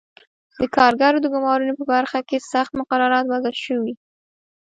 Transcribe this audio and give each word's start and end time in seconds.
د 0.59 0.61
کارګرو 0.75 1.17
د 1.23 1.25
ګومارنې 1.33 1.73
په 1.79 1.85
برخه 1.93 2.19
کې 2.29 2.37
سخت 2.51 2.71
مقررات 2.79 3.25
وضع 3.27 3.53
شوي. 3.65 3.93